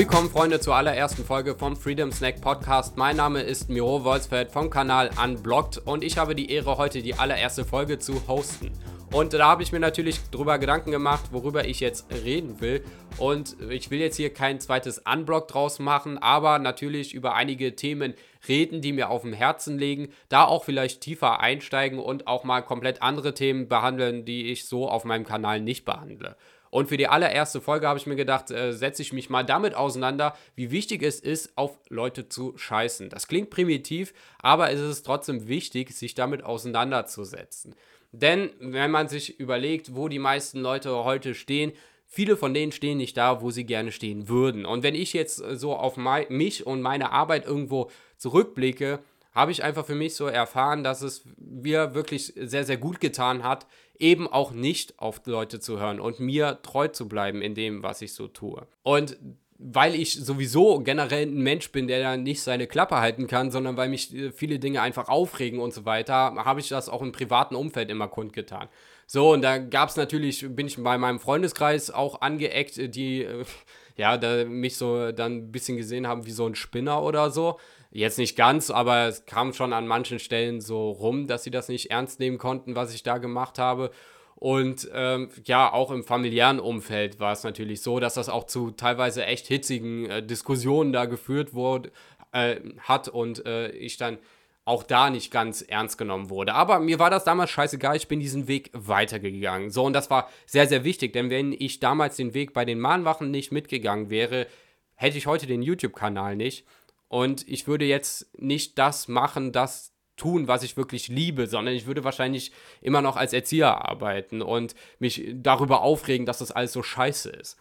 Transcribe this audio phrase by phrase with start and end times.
[0.00, 2.96] Willkommen, Freunde, zur allerersten Folge vom Freedom Snack Podcast.
[2.96, 7.16] Mein Name ist Miro Wolfsfeld vom Kanal Unblocked und ich habe die Ehre, heute die
[7.16, 8.70] allererste Folge zu hosten.
[9.12, 12.82] Und da habe ich mir natürlich drüber Gedanken gemacht, worüber ich jetzt reden will.
[13.18, 18.14] Und ich will jetzt hier kein zweites Unblock draus machen, aber natürlich über einige Themen
[18.48, 22.62] reden, die mir auf dem Herzen liegen, da auch vielleicht tiefer einsteigen und auch mal
[22.62, 26.36] komplett andere Themen behandeln, die ich so auf meinem Kanal nicht behandle.
[26.70, 29.74] Und für die allererste Folge habe ich mir gedacht, äh, setze ich mich mal damit
[29.74, 33.10] auseinander, wie wichtig es ist, auf Leute zu scheißen.
[33.10, 37.74] Das klingt primitiv, aber es ist trotzdem wichtig, sich damit auseinanderzusetzen.
[38.12, 41.72] Denn wenn man sich überlegt, wo die meisten Leute heute stehen,
[42.06, 44.64] viele von denen stehen nicht da, wo sie gerne stehen würden.
[44.64, 49.00] Und wenn ich jetzt so auf mich und meine Arbeit irgendwo zurückblicke,
[49.32, 53.44] habe ich einfach für mich so erfahren, dass es mir wirklich sehr, sehr gut getan
[53.44, 53.66] hat,
[53.98, 58.02] eben auch nicht auf Leute zu hören und mir treu zu bleiben in dem, was
[58.02, 58.66] ich so tue.
[58.82, 59.18] Und
[59.62, 63.76] weil ich sowieso generell ein Mensch bin, der da nicht seine Klappe halten kann, sondern
[63.76, 67.12] weil mich äh, viele Dinge einfach aufregen und so weiter, habe ich das auch im
[67.12, 68.68] privaten Umfeld immer kundgetan.
[69.12, 73.44] So, und da gab es natürlich, bin ich bei meinem Freundeskreis auch angeeckt, die äh,
[73.96, 77.58] ja, da mich so dann ein bisschen gesehen haben wie so ein Spinner oder so.
[77.90, 81.68] Jetzt nicht ganz, aber es kam schon an manchen Stellen so rum, dass sie das
[81.68, 83.90] nicht ernst nehmen konnten, was ich da gemacht habe.
[84.36, 88.70] Und ähm, ja, auch im familiären Umfeld war es natürlich so, dass das auch zu
[88.70, 91.90] teilweise echt hitzigen äh, Diskussionen da geführt wurde,
[92.30, 94.18] äh, hat und äh, ich dann
[94.64, 96.54] auch da nicht ganz ernst genommen wurde.
[96.54, 99.70] Aber mir war das damals scheißegal, ich bin diesen Weg weitergegangen.
[99.70, 102.78] So, und das war sehr, sehr wichtig, denn wenn ich damals den Weg bei den
[102.78, 104.46] Mahnwachen nicht mitgegangen wäre,
[104.94, 106.66] hätte ich heute den YouTube-Kanal nicht.
[107.08, 111.86] Und ich würde jetzt nicht das machen, das tun, was ich wirklich liebe, sondern ich
[111.86, 116.82] würde wahrscheinlich immer noch als Erzieher arbeiten und mich darüber aufregen, dass das alles so
[116.82, 117.58] scheiße ist.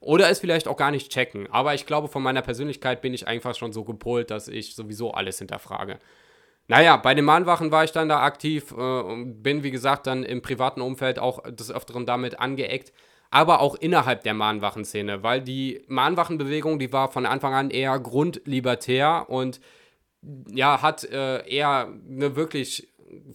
[0.00, 1.48] Oder es vielleicht auch gar nicht checken.
[1.50, 5.12] Aber ich glaube, von meiner Persönlichkeit bin ich einfach schon so gepolt, dass ich sowieso
[5.12, 5.98] alles hinterfrage.
[6.68, 10.22] Naja, bei den Mahnwachen war ich dann da aktiv äh, und bin, wie gesagt, dann
[10.22, 12.92] im privaten Umfeld auch des Öfteren damit angeeckt
[13.32, 19.24] aber auch innerhalb der Mahnwachenszene, weil die Mahnwachenbewegung, die war von Anfang an eher grundlibertär
[19.28, 19.58] und
[20.48, 22.88] ja, hat äh, eher eine wirklich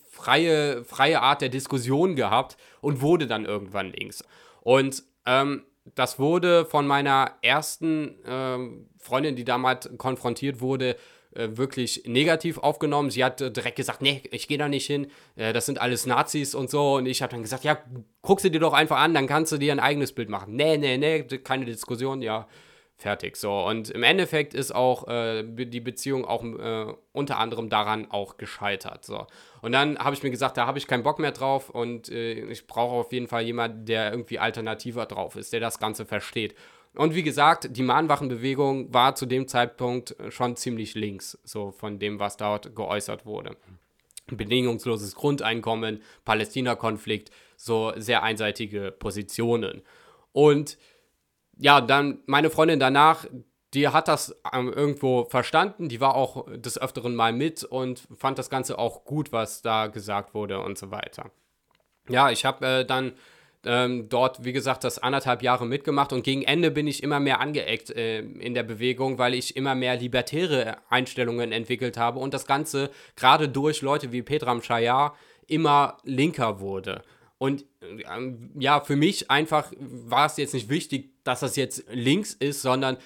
[0.08, 4.24] freie, freie Art der Diskussion gehabt und wurde dann irgendwann links.
[4.62, 5.64] Und ähm,
[5.96, 10.96] das wurde von meiner ersten ähm, Freundin, die damals konfrontiert wurde,
[11.38, 13.12] wirklich negativ aufgenommen.
[13.12, 16.06] Sie hat äh, direkt gesagt, nee, ich gehe da nicht hin, äh, das sind alles
[16.06, 16.96] Nazis und so.
[16.96, 17.78] Und ich habe dann gesagt, ja,
[18.22, 20.56] guck sie dir doch einfach an, dann kannst du dir ein eigenes Bild machen.
[20.56, 22.48] Nee, nee, nee, keine Diskussion, ja,
[22.98, 23.38] fertig.
[23.38, 28.38] So, und im Endeffekt ist auch äh, die Beziehung auch äh, unter anderem daran auch
[28.38, 29.06] gescheitert.
[29.06, 29.28] So.
[29.62, 32.34] Und dann habe ich mir gesagt, da habe ich keinen Bock mehr drauf und äh,
[32.34, 36.56] ich brauche auf jeden Fall jemanden, der irgendwie alternativer drauf ist, der das Ganze versteht.
[36.96, 42.20] Und wie gesagt, die Mahnwachenbewegung war zu dem Zeitpunkt schon ziemlich links, so von dem,
[42.20, 43.56] was dort geäußert wurde.
[44.32, 49.84] Bedingungsloses Grundeinkommen, Palästina-Konflikt, so sehr einseitige Positionen.
[50.32, 50.78] Und
[51.60, 53.26] ja, dann meine Freundin danach,
[53.74, 58.40] die hat das ähm, irgendwo verstanden, die war auch des Öfteren mal mit und fand
[58.40, 61.32] das Ganze auch gut, was da gesagt wurde und so weiter.
[62.10, 63.14] Ja, ich habe äh, dann
[63.66, 67.42] ähm, dort, wie gesagt, das anderthalb Jahre mitgemacht und gegen Ende bin ich immer mehr
[67.42, 72.46] angeeckt äh, in der Bewegung, weil ich immer mehr libertäre Einstellungen entwickelt habe und das
[72.46, 75.16] Ganze gerade durch Leute wie Petram Shayar
[75.48, 77.04] immer linker wurde.
[77.40, 82.34] Und ähm, ja, für mich einfach war es jetzt nicht wichtig, dass das jetzt links
[82.34, 82.98] ist, sondern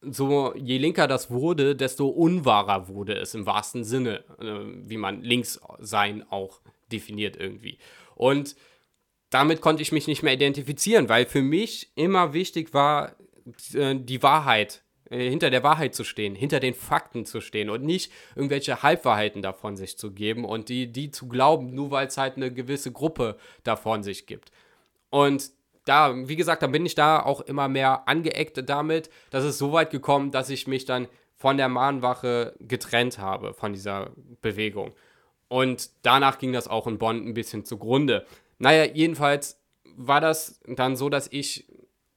[0.00, 5.22] so je linker das wurde, desto unwahrer wurde es im wahrsten Sinne, äh, wie man
[5.22, 6.60] links sein auch
[6.92, 7.78] definiert irgendwie.
[8.14, 8.54] Und
[9.30, 13.16] damit konnte ich mich nicht mehr identifizieren, weil für mich immer wichtig war,
[13.74, 17.82] äh, die Wahrheit, äh, hinter der Wahrheit zu stehen, hinter den Fakten zu stehen und
[17.82, 22.18] nicht irgendwelche Halbwahrheiten davon sich zu geben und die, die zu glauben, nur weil es
[22.18, 24.52] halt eine gewisse Gruppe davon sich gibt.
[25.10, 25.50] Und
[25.88, 29.72] da, wie gesagt, da bin ich da auch immer mehr angeeckt damit, dass es so
[29.72, 34.10] weit gekommen, dass ich mich dann von der Mahnwache getrennt habe, von dieser
[34.42, 34.92] Bewegung.
[35.48, 38.26] Und danach ging das auch in Bonn ein bisschen zugrunde.
[38.58, 39.60] Naja, jedenfalls
[39.96, 41.66] war das dann so, dass ich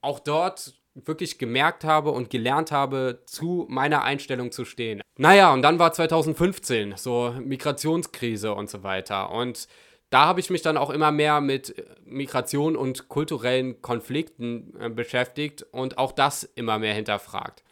[0.00, 5.00] auch dort wirklich gemerkt habe und gelernt habe, zu meiner Einstellung zu stehen.
[5.16, 9.30] Naja, und dann war 2015 so Migrationskrise und so weiter.
[9.30, 9.68] Und
[10.12, 11.74] da habe ich mich dann auch immer mehr mit
[12.04, 17.64] Migration und kulturellen Konflikten äh, beschäftigt und auch das immer mehr hinterfragt.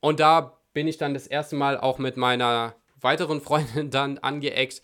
[0.00, 4.82] Und da bin ich dann das erste Mal auch mit meiner weiteren Freundin dann angeeckt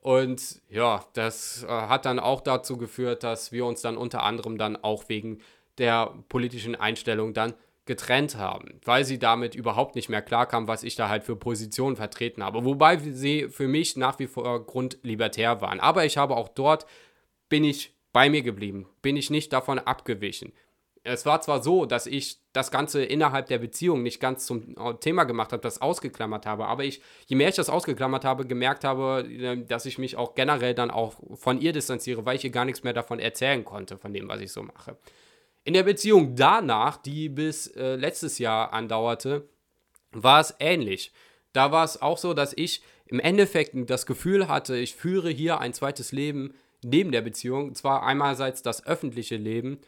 [0.00, 4.56] und ja, das äh, hat dann auch dazu geführt, dass wir uns dann unter anderem
[4.56, 5.40] dann auch wegen
[5.78, 10.94] der politischen Einstellung dann getrennt haben, weil sie damit überhaupt nicht mehr klarkam, was ich
[10.94, 12.64] da halt für Positionen vertreten habe.
[12.64, 15.80] Wobei sie für mich nach wie vor grundlibertär waren.
[15.80, 16.86] Aber ich habe auch dort,
[17.48, 20.52] bin ich bei mir geblieben, bin ich nicht davon abgewichen.
[21.04, 24.94] Es war zwar so, dass ich das Ganze innerhalb der Beziehung nicht ganz zum äh,
[24.94, 28.84] Thema gemacht habe, das ausgeklammert habe, aber ich, je mehr ich das ausgeklammert habe, gemerkt
[28.84, 32.50] habe, äh, dass ich mich auch generell dann auch von ihr distanziere, weil ich ihr
[32.50, 34.96] gar nichts mehr davon erzählen konnte, von dem, was ich so mache.
[35.64, 39.48] In der Beziehung danach, die bis äh, letztes Jahr andauerte,
[40.10, 41.12] war es ähnlich.
[41.52, 45.60] Da war es auch so, dass ich im Endeffekt das Gefühl hatte, ich führe hier
[45.60, 47.74] ein zweites Leben neben der Beziehung.
[47.74, 49.78] Zwar einerseits das öffentliche Leben,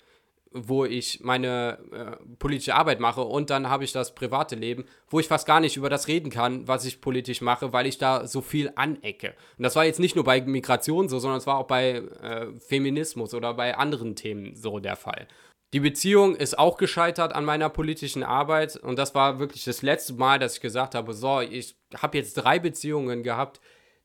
[0.52, 5.18] wo ich meine äh, politische Arbeit mache und dann habe ich das private Leben, wo
[5.18, 8.28] ich fast gar nicht über das reden kann, was ich politisch mache, weil ich da
[8.28, 9.34] so viel anecke.
[9.58, 12.52] Und das war jetzt nicht nur bei Migration so, sondern es war auch bei äh,
[12.60, 15.26] Feminismus oder bei anderen Themen so der Fall.
[15.74, 20.12] Die Beziehung ist auch gescheitert an meiner politischen Arbeit und das war wirklich das letzte
[20.12, 23.60] Mal, dass ich gesagt habe, so, ich habe jetzt drei Beziehungen gehabt,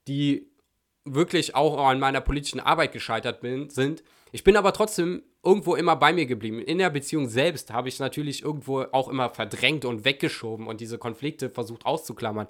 [0.08, 0.50] die
[1.06, 4.02] wirklich auch an meiner politischen Arbeit gescheitert bin, sind.
[4.32, 6.60] Ich bin aber trotzdem irgendwo immer bei mir geblieben.
[6.60, 10.98] In der Beziehung selbst habe ich natürlich irgendwo auch immer verdrängt und weggeschoben und diese
[10.98, 12.48] Konflikte versucht auszuklammern.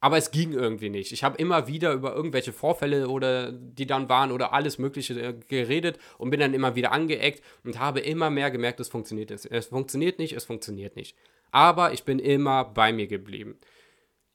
[0.00, 1.12] Aber es ging irgendwie nicht.
[1.12, 5.34] Ich habe immer wieder über irgendwelche Vorfälle oder die dann waren oder alles Mögliche äh,
[5.48, 9.46] geredet und bin dann immer wieder angeeckt und habe immer mehr gemerkt, es funktioniert nicht.
[9.46, 11.16] Es funktioniert nicht, es funktioniert nicht.
[11.50, 13.58] Aber ich bin immer bei mir geblieben.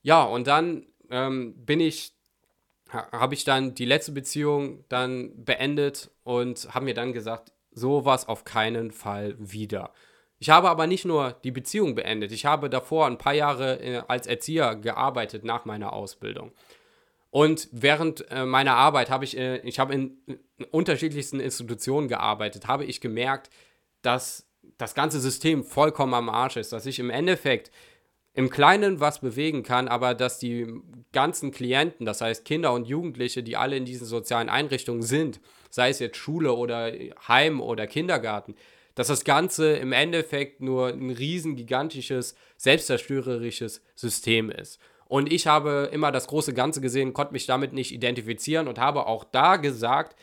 [0.02, 2.12] Ja, und dann ähm, bin ich,
[2.90, 8.44] habe ich dann die letzte Beziehung dann beendet und habe mir dann gesagt, sowas auf
[8.44, 9.92] keinen Fall wieder.
[10.38, 14.02] Ich habe aber nicht nur die Beziehung beendet, ich habe davor ein paar Jahre äh,
[14.06, 16.52] als Erzieher gearbeitet nach meiner Ausbildung.
[17.30, 22.66] Und während äh, meiner Arbeit habe ich, äh, ich habe in, in unterschiedlichsten Institutionen gearbeitet,
[22.66, 23.50] habe ich gemerkt,
[24.02, 24.46] dass
[24.78, 27.70] das ganze System vollkommen am Arsch ist, dass ich im Endeffekt
[28.34, 30.66] im Kleinen was bewegen kann, aber dass die
[31.12, 35.40] ganzen Klienten, das heißt Kinder und Jugendliche, die alle in diesen sozialen Einrichtungen sind,
[35.70, 36.92] sei es jetzt Schule oder
[37.26, 38.54] Heim oder Kindergarten,
[38.96, 44.80] dass das Ganze im Endeffekt nur ein riesen gigantisches, selbstzerstörerisches System ist.
[45.06, 49.06] Und ich habe immer das große Ganze gesehen, konnte mich damit nicht identifizieren und habe
[49.06, 50.16] auch da gesagt,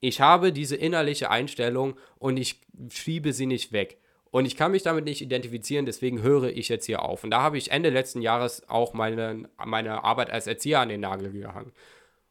[0.00, 3.98] ich habe diese innerliche Einstellung und ich schiebe sie nicht weg.
[4.30, 7.22] Und ich kann mich damit nicht identifizieren, deswegen höre ich jetzt hier auf.
[7.22, 11.00] Und da habe ich Ende letzten Jahres auch meine, meine Arbeit als Erzieher an den
[11.00, 11.72] Nagel gehangen.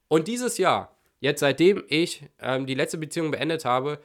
[0.07, 3.99] Und dieses Jahr, jetzt seitdem ich ähm, die letzte Beziehung beendet habe,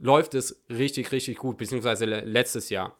[0.00, 2.98] läuft es richtig, richtig gut, beziehungsweise letztes Jahr.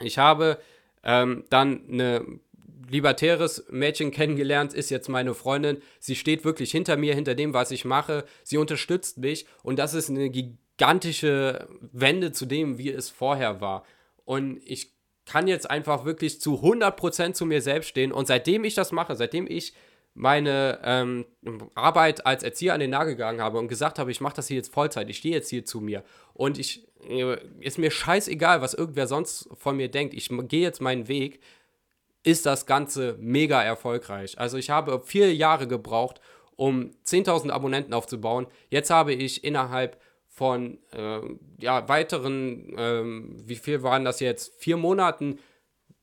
[0.00, 0.58] Ich habe
[1.02, 2.40] ähm, dann eine
[2.88, 5.78] libertäres Mädchen kennengelernt, ist jetzt meine Freundin.
[5.98, 8.24] Sie steht wirklich hinter mir, hinter dem, was ich mache.
[8.42, 13.84] Sie unterstützt mich und das ist eine gigantische Wende zu dem, wie es vorher war.
[14.24, 14.92] Und ich
[15.26, 19.14] kann jetzt einfach wirklich zu 100% zu mir selbst stehen und seitdem ich das mache,
[19.16, 19.72] seitdem ich
[20.14, 21.26] meine ähm,
[21.74, 24.56] Arbeit als Erzieher an den Nagel gegangen habe und gesagt habe, ich mache das hier
[24.56, 28.74] jetzt Vollzeit, ich stehe jetzt hier zu mir und ich äh, ist mir scheißegal, was
[28.74, 30.14] irgendwer sonst von mir denkt.
[30.14, 31.40] Ich gehe jetzt meinen Weg,
[32.22, 34.38] ist das Ganze mega erfolgreich.
[34.38, 36.20] Also ich habe vier Jahre gebraucht,
[36.56, 38.46] um 10.000 Abonnenten aufzubauen.
[38.70, 41.20] Jetzt habe ich innerhalb von äh,
[41.58, 45.38] ja, weiteren, ähm, wie viel waren das jetzt, vier Monaten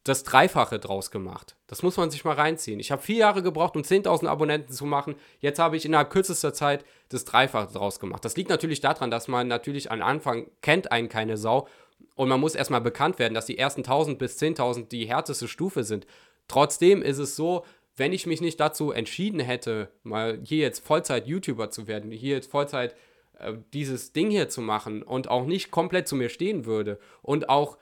[0.03, 1.55] das Dreifache draus gemacht.
[1.67, 2.79] Das muss man sich mal reinziehen.
[2.79, 5.15] Ich habe vier Jahre gebraucht, um 10.000 Abonnenten zu machen.
[5.39, 8.25] Jetzt habe ich innerhalb kürzester Zeit das Dreifache draus gemacht.
[8.25, 11.67] Das liegt natürlich daran, dass man natürlich am Anfang kennt einen keine Sau
[12.15, 15.83] und man muss erstmal bekannt werden, dass die ersten 1.000 bis 10.000 die härteste Stufe
[15.83, 16.07] sind.
[16.47, 17.63] Trotzdem ist es so,
[17.95, 22.49] wenn ich mich nicht dazu entschieden hätte, mal hier jetzt Vollzeit-YouTuber zu werden, hier jetzt
[22.49, 22.95] Vollzeit
[23.37, 27.49] äh, dieses Ding hier zu machen und auch nicht komplett zu mir stehen würde und
[27.49, 27.77] auch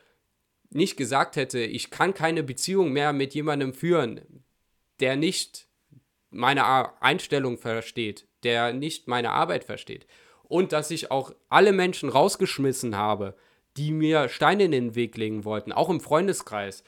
[0.70, 4.44] nicht gesagt hätte, ich kann keine Beziehung mehr mit jemandem führen,
[5.00, 5.68] der nicht
[6.30, 10.06] meine Einstellung versteht, der nicht meine Arbeit versteht
[10.50, 13.36] und dass ich auch alle Menschen rausgeschmissen habe,
[13.78, 16.84] die mir Steine in den Weg legen wollten, auch im Freundeskreis.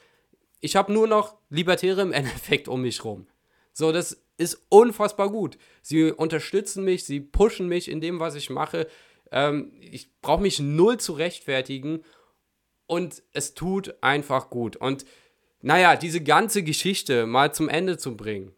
[0.59, 3.27] Ich habe nur noch Libertäre im Endeffekt um mich rum.
[3.71, 5.57] So, das ist unfassbar gut.
[5.81, 8.87] Sie unterstützen mich, sie pushen mich in dem, was ich mache.
[9.31, 12.03] Ähm, ich brauche mich null zu rechtfertigen
[12.91, 14.75] und es tut einfach gut.
[14.75, 15.05] Und
[15.61, 18.53] naja, diese ganze Geschichte mal zum Ende zu bringen,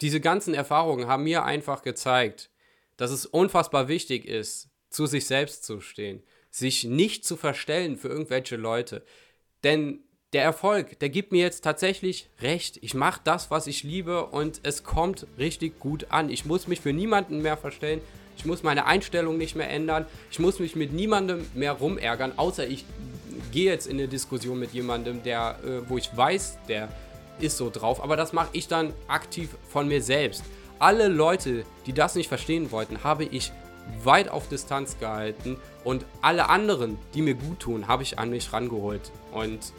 [0.00, 2.50] diese ganzen Erfahrungen haben mir einfach gezeigt,
[2.96, 8.06] dass es unfassbar wichtig ist, zu sich selbst zu stehen, sich nicht zu verstellen für
[8.06, 9.04] irgendwelche Leute.
[9.64, 12.78] Denn der Erfolg, der gibt mir jetzt tatsächlich recht.
[12.80, 16.30] Ich mache das, was ich liebe und es kommt richtig gut an.
[16.30, 18.00] Ich muss mich für niemanden mehr verstellen.
[18.36, 20.06] Ich muss meine Einstellung nicht mehr ändern.
[20.30, 22.84] Ich muss mich mit niemandem mehr rumärgern, außer ich
[23.52, 26.88] gehe jetzt in eine Diskussion mit jemandem, der, äh, wo ich weiß, der
[27.40, 30.44] ist so drauf, aber das mache ich dann aktiv von mir selbst.
[30.78, 33.52] Alle Leute, die das nicht verstehen wollten, habe ich
[34.02, 38.52] weit auf Distanz gehalten und alle anderen, die mir gut tun, habe ich an mich
[38.52, 39.12] rangeholt.
[39.32, 39.72] Und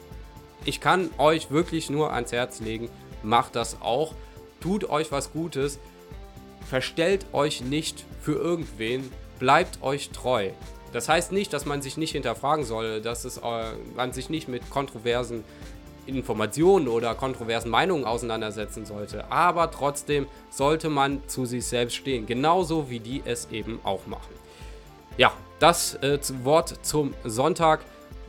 [0.64, 2.88] ich kann euch wirklich nur ans Herz legen,
[3.22, 4.14] macht das auch,
[4.60, 5.78] tut euch was Gutes,
[6.68, 10.50] verstellt euch nicht für irgendwen, bleibt euch treu.
[10.92, 13.42] Das heißt nicht, dass man sich nicht hinterfragen soll, dass es, äh,
[13.94, 15.44] man sich nicht mit kontroversen
[16.06, 19.30] Informationen oder kontroversen Meinungen auseinandersetzen sollte.
[19.30, 24.32] Aber trotzdem sollte man zu sich selbst stehen, genauso wie die es eben auch machen.
[25.18, 27.80] Ja, das äh, Wort zum Sonntag,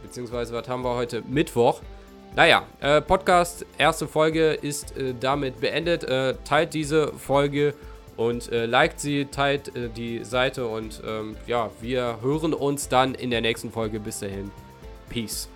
[0.02, 1.22] beziehungsweise was haben wir heute?
[1.28, 1.82] Mittwoch.
[2.36, 6.04] Naja, äh, Podcast, erste Folge ist äh, damit beendet.
[6.04, 7.74] Äh, teilt diese Folge
[8.18, 13.16] und äh, liked sie, teilt äh, die Seite und ähm, ja, wir hören uns dann
[13.16, 14.00] in der nächsten Folge.
[14.00, 14.52] Bis dahin.
[15.10, 15.48] Peace.